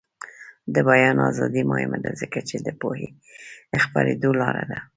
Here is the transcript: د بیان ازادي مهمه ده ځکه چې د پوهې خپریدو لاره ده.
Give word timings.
د 0.73 0.75
بیان 0.89 1.15
ازادي 1.31 1.63
مهمه 1.71 1.97
ده 2.05 2.11
ځکه 2.21 2.39
چې 2.49 2.55
د 2.59 2.67
پوهې 2.81 3.07
خپریدو 3.83 4.31
لاره 4.41 4.63
ده. 4.71 4.79